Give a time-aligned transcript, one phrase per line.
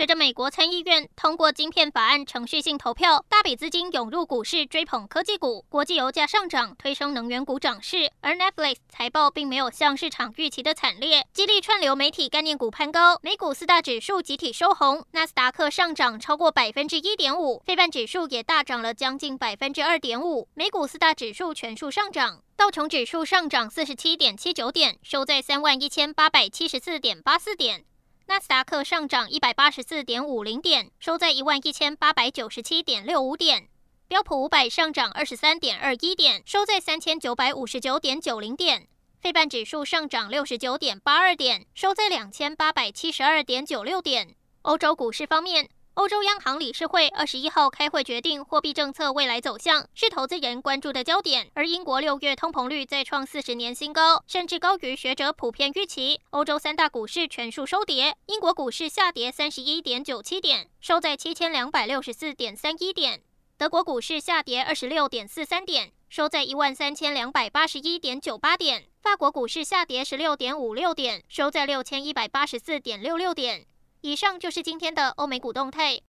[0.00, 27.84] 随着美国参议院通过晶片法案程序性投票，大笔资金涌入股市追捧科技股，国际油价上涨推升能源股涨势，而 Netflix 财报并没有像市场预期的惨烈，激励串流媒体概念股攀高，美股四大指数集体收红，纳斯达克上涨超过百分之一点五，费半指数也大涨了将近百分之二点五，美股四大指数全数上涨，道琼指数上涨四十七点七九点，收在三万一千八百七十四点八四点。
[28.30, 33.66] 纳斯达克上涨一百八十四点五零点，收在一万一千八百九十七点六五点。
[34.06, 38.86] 标普五百上涨二十三点二一点，收在三千九百五十九点九零点。
[39.20, 44.36] 费半指数上涨六十九点八二点，收在两千八百七十二点九六点。
[44.62, 45.68] 欧洲股市方面。
[45.94, 51.50] 欧洲央行理事会二十一号开会决定货币政策未来走向，是投资人关注的焦点。
[51.52, 56.20] 而英国六月通膨率再创四十年新高，甚至高于学者普遍预期。
[56.30, 63.18] 欧洲三大股市全数收跌，英国股市下跌三十一点九七点，收在七千两百六十四点三一点；
[63.58, 73.66] 德国股市下跌二十六点四三点，收在一万三千两百八十一点九八点；法国股市下跌十六点五六点，收在六千一百八十四点六六点。
[74.02, 75.98] 以上就是今天的欧美股动态。